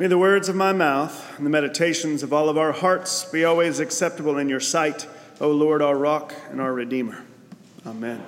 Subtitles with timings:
[0.00, 3.44] May the words of my mouth and the meditations of all of our hearts be
[3.44, 5.08] always acceptable in your sight,
[5.40, 7.24] O Lord, our rock and our redeemer.
[7.84, 8.24] Amen.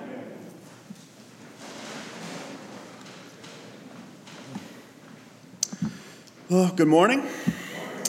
[6.49, 7.25] Well, good morning,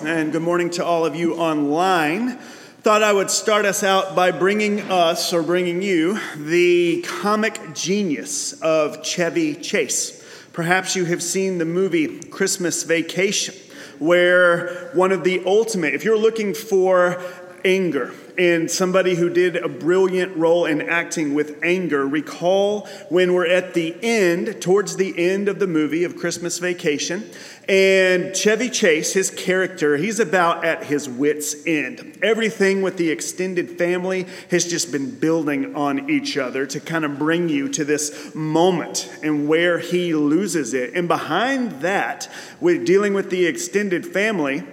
[0.02, 2.38] and good morning to all of you online.
[2.82, 8.60] Thought I would start us out by bringing us, or bringing you, the comic genius
[8.60, 10.21] of Chevy Chase.
[10.52, 13.54] Perhaps you have seen the movie Christmas Vacation,
[13.98, 17.22] where one of the ultimate, if you're looking for
[17.64, 22.06] anger, and somebody who did a brilliant role in acting with anger.
[22.06, 27.28] Recall when we're at the end, towards the end of the movie of Christmas Vacation,
[27.68, 32.18] and Chevy Chase, his character, he's about at his wits' end.
[32.22, 37.18] Everything with the extended family has just been building on each other to kind of
[37.18, 40.94] bring you to this moment and where he loses it.
[40.94, 42.28] And behind that,
[42.60, 44.64] with dealing with the extended family,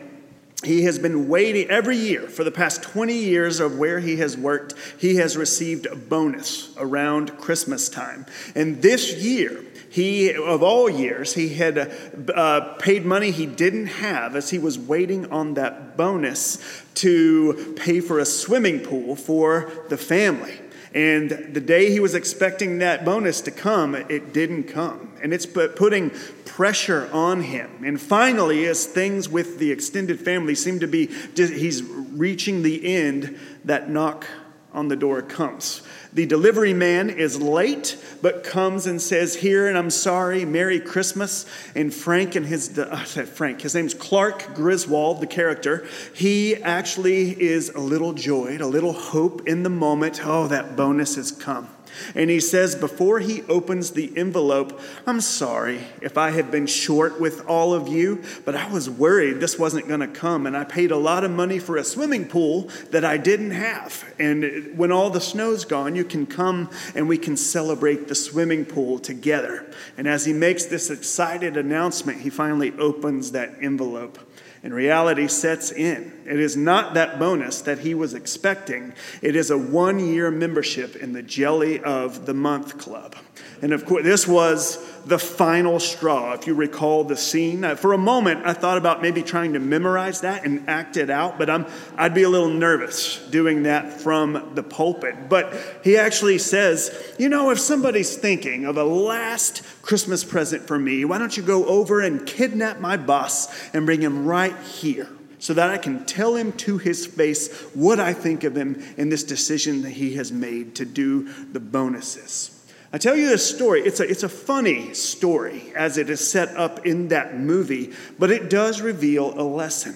[0.64, 4.36] he has been waiting every year for the past 20 years of where he has
[4.36, 4.74] worked.
[4.98, 8.26] He has received a bonus around Christmas time.
[8.56, 11.92] And this year, he, of all years, he had
[12.34, 18.00] uh, paid money he didn't have as he was waiting on that bonus to pay
[18.00, 20.60] for a swimming pool for the family.
[20.94, 25.14] And the day he was expecting that bonus to come, it didn't come.
[25.22, 26.12] And it's putting
[26.46, 27.84] pressure on him.
[27.86, 33.38] And finally, as things with the extended family seem to be, he's reaching the end,
[33.66, 34.26] that knock
[34.74, 35.82] on the door comes.
[36.14, 41.46] The delivery man is late, but comes and says, Here, and I'm sorry, Merry Christmas.
[41.76, 42.96] And Frank and his, uh,
[43.34, 45.88] Frank, his name's Clark Griswold, the character.
[46.14, 50.22] He actually is a little joyed, a little hope in the moment.
[50.24, 51.70] Oh, that bonus has come.
[52.16, 57.20] And he says, before he opens the envelope, I'm sorry if I have been short
[57.20, 60.46] with all of you, but I was worried this wasn't going to come.
[60.46, 64.04] And I paid a lot of money for a swimming pool that I didn't have.
[64.20, 68.66] And when all the snow's gone, you can come and we can celebrate the swimming
[68.66, 69.72] pool together.
[69.98, 74.20] And as he makes this excited announcement, he finally opens that envelope
[74.64, 76.14] and reality sets in.
[76.26, 80.96] It is not that bonus that he was expecting, it is a one year membership
[80.96, 83.16] in the Jelly of the Month Club.
[83.62, 87.64] And of course, this was the final straw, if you recall the scene.
[87.64, 91.10] Uh, for a moment, I thought about maybe trying to memorize that and act it
[91.10, 91.66] out, but I'm,
[91.98, 95.30] I'd be a little nervous doing that from the pulpit.
[95.30, 100.78] But he actually says, you know, if somebody's thinking of a last Christmas present for
[100.78, 105.10] me, why don't you go over and kidnap my boss and bring him right here?
[105.42, 109.08] so that I can tell him to his face what I think of him in
[109.08, 112.59] this decision that he has made to do the bonuses.
[112.92, 113.82] I tell you this story.
[113.82, 118.32] It's a, it's a funny story as it is set up in that movie, but
[118.32, 119.96] it does reveal a lesson.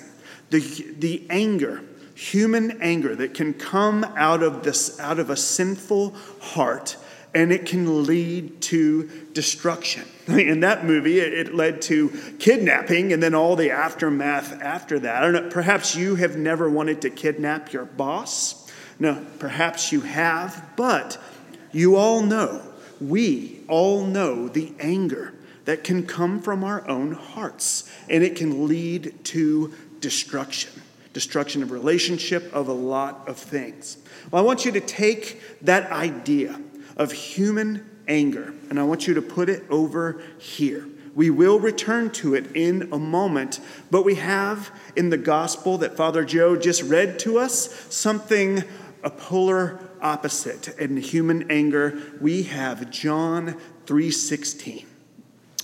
[0.52, 0.60] The,
[1.00, 1.82] the anger,
[2.14, 6.98] human anger that can come out of, this, out of a sinful heart
[7.34, 10.04] and it can lead to destruction.
[10.28, 15.24] In that movie, it led to kidnapping and then all the aftermath after that.
[15.24, 18.72] I don't know, perhaps you have never wanted to kidnap your boss.
[19.00, 21.18] No, perhaps you have, but
[21.72, 22.62] you all know
[23.02, 25.34] we all know the anger
[25.66, 30.82] that can come from our own hearts, and it can lead to destruction
[31.14, 33.98] destruction of relationship, of a lot of things.
[34.32, 36.60] Well, I want you to take that idea
[36.98, 40.88] of human anger and I want you to put it over here.
[41.16, 43.60] We will return to it in a moment,
[43.92, 48.64] but we have in the gospel that Father Joe just read to us something,
[49.04, 53.56] a polar opposite in human anger, we have John
[53.86, 54.86] 3:16.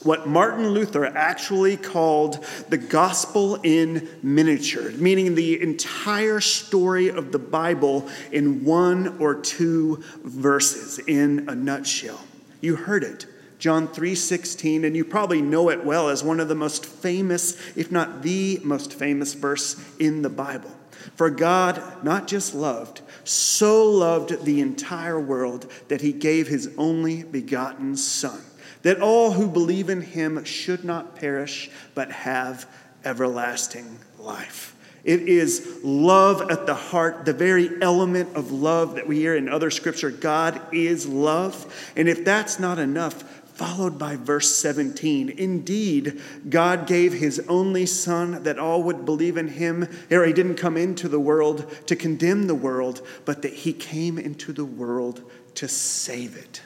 [0.04, 7.40] What Martin Luther actually called the gospel in miniature, meaning the entire story of the
[7.40, 12.22] Bible in one or two verses in a nutshell.
[12.62, 13.26] You heard it.
[13.60, 17.92] John 3:16 and you probably know it well as one of the most famous if
[17.92, 20.72] not the most famous verse in the Bible.
[21.20, 27.24] For God not just loved, so loved the entire world that he gave his only
[27.24, 28.40] begotten Son,
[28.84, 32.70] that all who believe in him should not perish, but have
[33.04, 34.78] everlasting life.
[35.04, 39.50] It is love at the heart, the very element of love that we hear in
[39.50, 40.12] other scripture.
[40.12, 41.92] God is love.
[41.98, 45.32] And if that's not enough, followed by verse 17.
[45.32, 49.86] Indeed, God gave his only Son that all would believe in him.
[50.10, 54.18] Or he didn't come into the world to condemn the world, but that he came
[54.18, 56.62] into the world to save it.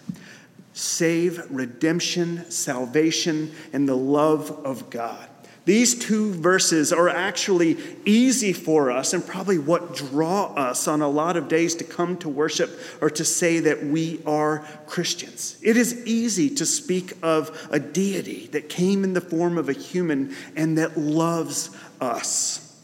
[0.74, 5.28] Save, redemption, salvation, and the love of God.
[5.66, 11.08] These two verses are actually easy for us and probably what draw us on a
[11.08, 15.58] lot of days to come to worship or to say that we are Christians.
[15.62, 19.74] It is easy to speak of a deity that came in the form of a
[19.74, 21.70] human and that loves
[22.02, 22.82] us.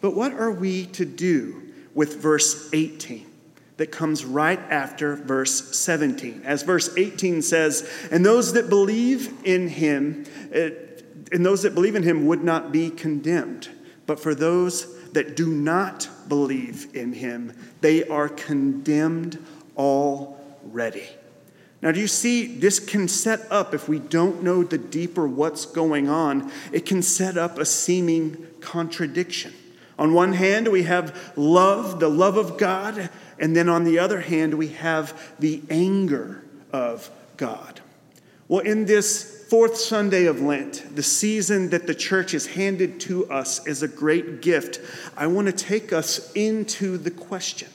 [0.00, 1.60] But what are we to do
[1.92, 3.26] with verse 18?
[3.78, 6.42] That comes right after verse 17.
[6.44, 10.91] As verse 18 says, And those that believe in him, it,
[11.30, 13.68] and those that believe in him would not be condemned.
[14.06, 19.38] But for those that do not believe in him, they are condemned
[19.76, 21.08] already.
[21.82, 25.66] Now, do you see this can set up, if we don't know the deeper what's
[25.66, 29.52] going on, it can set up a seeming contradiction.
[29.98, 34.20] On one hand, we have love, the love of God, and then on the other
[34.20, 36.42] hand, we have the anger
[36.72, 37.80] of God.
[38.52, 43.26] Well, in this fourth Sunday of Lent, the season that the church has handed to
[43.30, 44.78] us as a great gift,
[45.16, 47.70] I want to take us into the question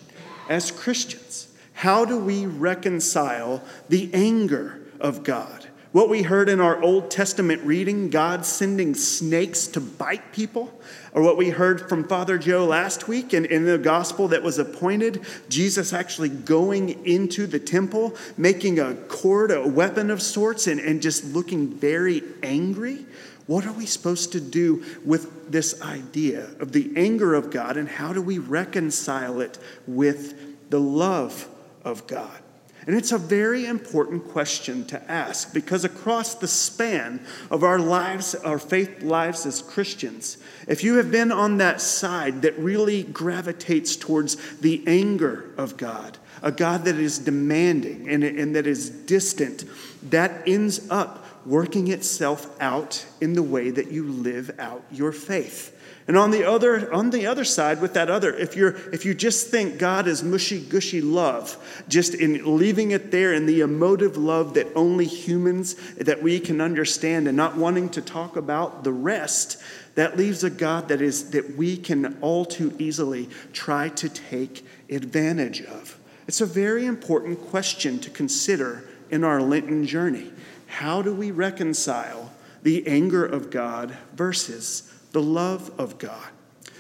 [0.47, 5.56] as Christians how do we reconcile the anger of God?
[5.93, 10.77] What we heard in our Old Testament reading, God sending snakes to bite people,
[11.13, 14.59] or what we heard from Father Joe last week in, in the gospel that was
[14.59, 20.81] appointed, Jesus actually going into the temple, making a cord, a weapon of sorts, and,
[20.81, 23.05] and just looking very angry.
[23.45, 27.87] What are we supposed to do with this idea of the anger of God, and
[27.87, 29.57] how do we reconcile it
[29.87, 31.47] with the love
[31.85, 32.41] of God?
[32.87, 37.19] And it's a very important question to ask because across the span
[37.51, 40.37] of our lives, our faith lives as Christians,
[40.69, 46.17] if you have been on that side that really gravitates towards the anger of God,
[46.41, 49.65] a God that is demanding and, and that is distant,
[50.03, 55.76] that ends up working itself out in the way that you live out your faith.
[56.07, 59.13] And on the other, on the other side, with that other, if you're if you
[59.13, 61.57] just think God is mushy gushy love,
[61.89, 66.61] just in leaving it there in the emotive love that only humans that we can
[66.61, 69.61] understand and not wanting to talk about the rest,
[69.95, 74.65] that leaves a God that is that we can all too easily try to take
[74.89, 75.99] advantage of.
[76.25, 80.31] It's a very important question to consider in our Lenten journey.
[80.67, 82.31] How do we reconcile
[82.63, 86.29] the anger of God versus the love of God.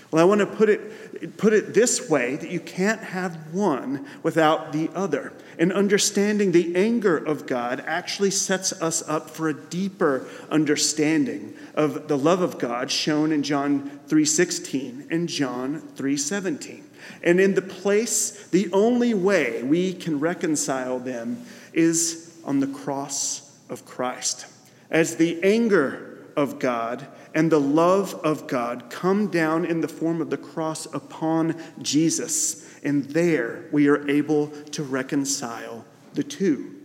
[0.09, 4.05] Well, I want to put it, put it this way that you can't have one
[4.23, 5.33] without the other.
[5.59, 12.07] And understanding the anger of God actually sets us up for a deeper understanding of
[12.07, 16.83] the love of God shown in John 3:16 and John 3:17.
[17.21, 23.51] And in the place, the only way we can reconcile them is on the cross
[23.69, 24.45] of Christ.
[24.89, 30.21] As the anger of God and the love of God come down in the form
[30.21, 32.65] of the cross upon Jesus.
[32.83, 36.76] And there we are able to reconcile the two.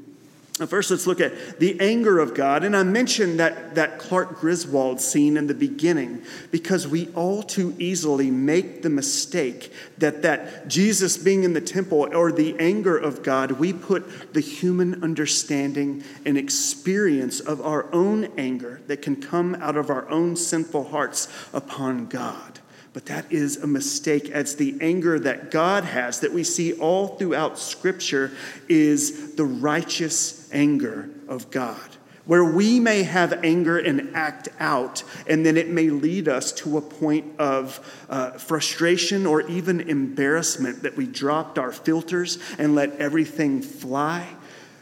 [0.58, 2.62] First, let's look at the anger of God.
[2.62, 7.75] And I mentioned that, that Clark Griswold scene in the beginning because we all too
[7.78, 13.23] easily make the mistake that, that Jesus being in the temple or the anger of
[13.23, 19.54] God, we put the human understanding and experience of our own anger that can come
[19.54, 22.61] out of our own sinful hearts upon God.
[22.92, 27.16] But that is a mistake, as the anger that God has, that we see all
[27.16, 28.32] throughout Scripture,
[28.68, 31.80] is the righteous anger of God.
[32.25, 36.78] Where we may have anger and act out, and then it may lead us to
[36.78, 42.97] a point of uh, frustration or even embarrassment that we dropped our filters and let
[42.99, 44.28] everything fly.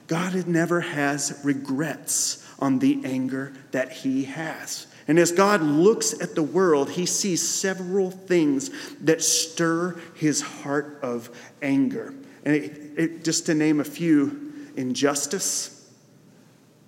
[0.06, 4.86] God never has regrets on the anger that He has.
[5.10, 11.00] And as God looks at the world, he sees several things that stir his heart
[11.02, 11.30] of
[11.62, 12.14] anger.
[12.44, 14.49] And it, it, just to name a few
[14.80, 15.88] injustice,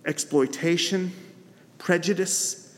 [0.05, 1.13] exploitation,
[1.79, 2.77] prejudice.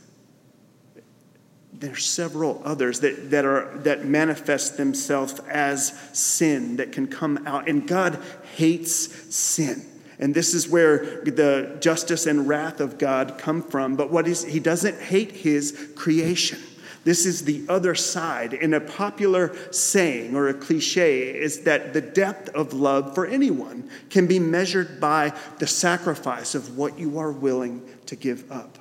[1.72, 7.68] There's several others that, that, are, that manifest themselves as sin that can come out.
[7.68, 8.20] And God
[8.56, 9.86] hates sin.
[10.18, 13.96] And this is where the justice and wrath of God come from.
[13.96, 16.58] But what is he doesn't hate his creation.
[17.04, 18.54] This is the other side.
[18.54, 23.88] And a popular saying or a cliche is that the depth of love for anyone
[24.10, 28.78] can be measured by the sacrifice of what you are willing to give up.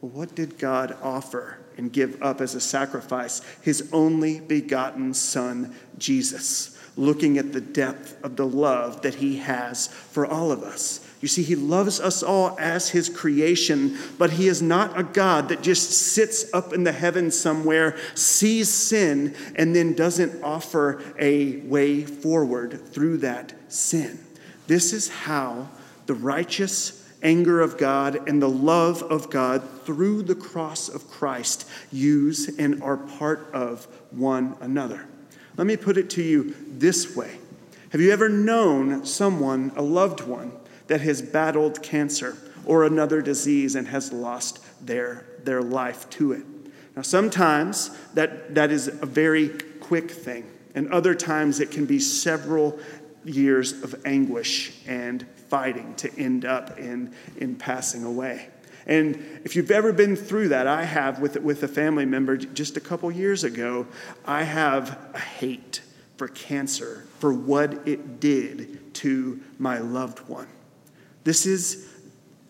[0.00, 5.74] Well, what did God offer and give up as a sacrifice his only begotten Son,
[5.98, 11.05] Jesus, looking at the depth of the love that he has for all of us.
[11.26, 15.48] You see, he loves us all as his creation, but he is not a God
[15.48, 21.56] that just sits up in the heavens somewhere, sees sin, and then doesn't offer a
[21.62, 24.20] way forward through that sin.
[24.68, 25.68] This is how
[26.06, 31.68] the righteous anger of God and the love of God through the cross of Christ
[31.90, 35.08] use and are part of one another.
[35.56, 37.40] Let me put it to you this way
[37.90, 40.52] Have you ever known someone, a loved one,
[40.86, 46.44] that has battled cancer or another disease and has lost their, their life to it.
[46.96, 49.50] Now, sometimes that, that is a very
[49.80, 52.78] quick thing, and other times it can be several
[53.24, 58.48] years of anguish and fighting to end up in, in passing away.
[58.86, 62.76] And if you've ever been through that, I have with, with a family member just
[62.76, 63.86] a couple years ago,
[64.24, 65.82] I have a hate
[66.16, 70.46] for cancer, for what it did to my loved one.
[71.26, 71.88] This is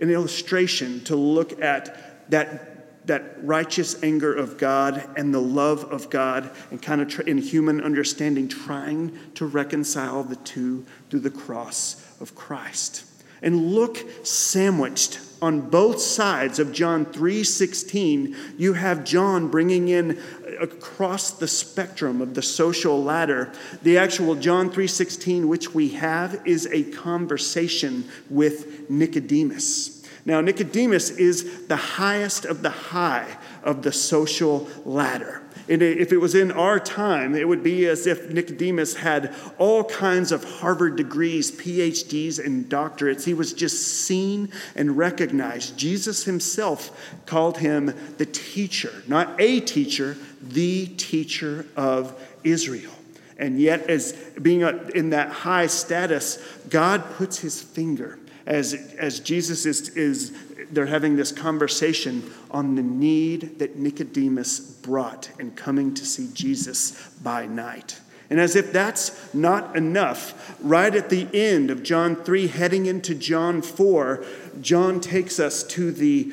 [0.01, 6.11] an illustration to look at that, that righteous anger of God and the love of
[6.11, 12.07] God and kind of in human understanding, trying to reconcile the two through the cross
[12.21, 13.07] of Christ.
[13.43, 20.19] And look sandwiched on both sides of John 3:16, you have John bringing in
[20.61, 23.53] across the spectrum of the social ladder.
[23.83, 30.03] The actual John 3:16 which we have is a conversation with Nicodemus.
[30.25, 35.43] Now Nicodemus is the highest of the high of the social ladder.
[35.69, 39.83] And if it was in our time, it would be as if Nicodemus had all
[39.83, 43.25] kinds of Harvard degrees, PhDs, and doctorates.
[43.25, 45.77] He was just seen and recognized.
[45.77, 52.93] Jesus himself called him the teacher, not a teacher, the teacher of Israel.
[53.39, 54.61] And yet, as being
[54.95, 60.31] in that high status, God puts his finger as, as Jesus is, is
[60.71, 67.09] they're having this conversation on the need that Nicodemus brought in coming to see Jesus
[67.23, 68.01] by night.
[68.29, 73.15] And as if that's not enough, right at the end of John 3, heading into
[73.15, 74.25] John 4,
[74.61, 76.33] John takes us to the,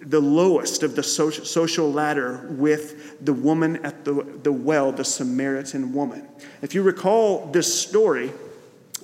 [0.00, 5.92] the lowest of the social ladder with the woman at the, the well, the Samaritan
[5.92, 6.26] woman.
[6.60, 8.32] If you recall this story,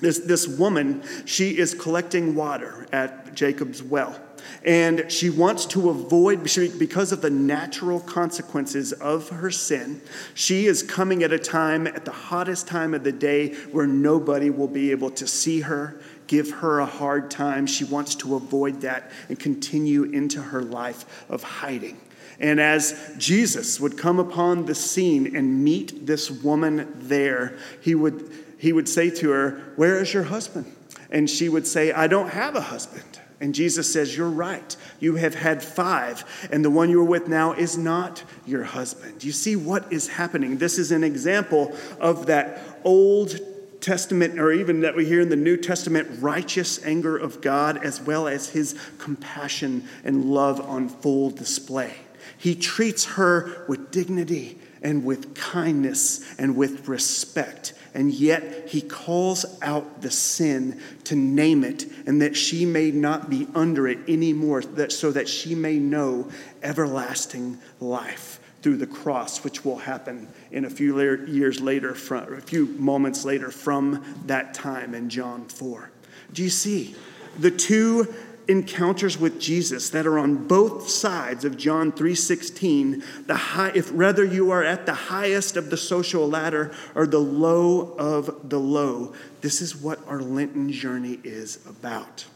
[0.00, 4.18] this, this woman, she is collecting water at Jacob's well.
[4.64, 6.42] And she wants to avoid,
[6.78, 10.00] because of the natural consequences of her sin,
[10.34, 14.50] she is coming at a time, at the hottest time of the day, where nobody
[14.50, 17.66] will be able to see her, give her a hard time.
[17.66, 22.00] She wants to avoid that and continue into her life of hiding.
[22.40, 28.30] And as Jesus would come upon the scene and meet this woman there, he would,
[28.58, 30.74] he would say to her, Where is your husband?
[31.10, 33.20] And she would say, I don't have a husband.
[33.44, 34.74] And Jesus says, You're right.
[35.00, 39.22] You have had five, and the one you're with now is not your husband.
[39.22, 40.56] You see what is happening.
[40.56, 43.38] This is an example of that Old
[43.82, 48.00] Testament, or even that we hear in the New Testament, righteous anger of God, as
[48.00, 51.92] well as his compassion and love on full display.
[52.38, 59.46] He treats her with dignity and with kindness and with respect and yet he calls
[59.62, 64.62] out the sin to name it, and that she may not be under it anymore,
[64.62, 66.28] that, so that she may know
[66.62, 72.40] everlasting life through the cross, which will happen in a few years later, from, a
[72.40, 75.90] few moments later from that time in John 4.
[76.32, 76.96] Do you see?
[77.38, 78.12] The two
[78.48, 84.24] encounters with Jesus that are on both sides of John 3:16 the high if whether
[84.24, 89.12] you are at the highest of the social ladder or the low of the low.
[89.40, 92.26] This is what our Lenten journey is about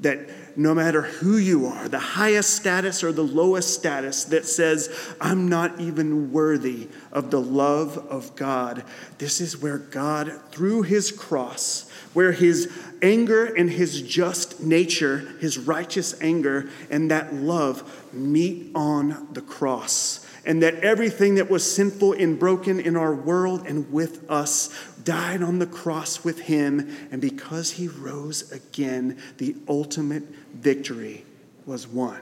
[0.00, 0.18] that
[0.56, 5.48] no matter who you are, the highest status or the lowest status that says, I'm
[5.48, 8.84] not even worthy of the love of God,
[9.18, 15.58] this is where God, through his cross, where his anger and his just nature, his
[15.58, 20.26] righteous anger, and that love meet on the cross.
[20.44, 25.42] And that everything that was sinful and broken in our world and with us died
[25.42, 26.96] on the cross with him.
[27.10, 31.24] And because he rose again, the ultimate victory
[31.66, 32.20] was won.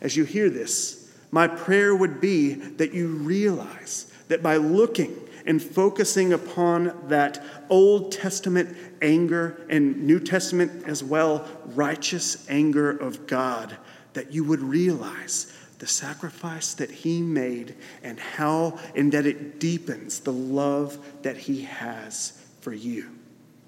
[0.00, 5.62] As you hear this, my prayer would be that you realize that by looking and
[5.62, 13.76] focusing upon that Old Testament anger and New Testament as well, righteous anger of God,
[14.12, 15.52] that you would realize
[15.82, 17.74] the sacrifice that he made
[18.04, 23.10] and how and that it deepens the love that he has for you.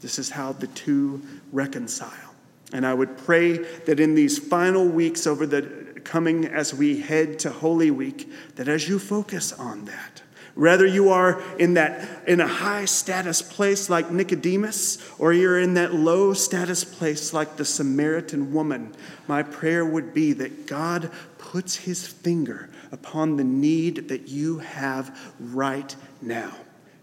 [0.01, 2.37] This is how the two reconcile.
[2.73, 5.63] And I would pray that in these final weeks over the
[6.05, 10.23] coming as we head to Holy Week, that as you focus on that,
[10.55, 15.75] whether you are in that in a high status place like Nicodemus or you're in
[15.75, 18.95] that low status place like the Samaritan woman,
[19.27, 25.35] my prayer would be that God puts his finger upon the need that you have
[25.41, 26.55] right now.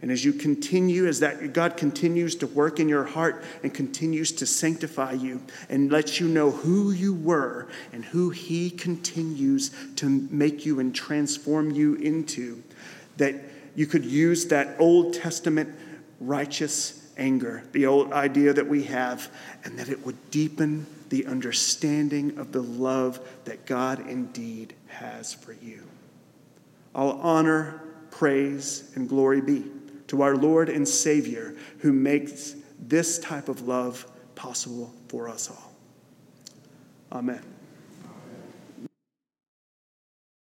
[0.02, 4.32] And as you continue, as that God continues to work in your heart and continues
[4.34, 10.10] to sanctify you and let you know who you were and who He continues to
[10.10, 12.64] make you and transform you into,
[13.18, 13.36] that
[13.76, 15.74] you could use that Old Testament
[16.20, 19.32] righteous anger, the old idea that we have,
[19.64, 25.54] and that it would deepen the understanding of the love that God indeed has for
[25.54, 25.84] you.
[26.96, 29.66] All honor, praise, and glory be
[30.08, 35.74] to our Lord and Savior who makes this type of love possible for us all.
[37.12, 37.61] Amen.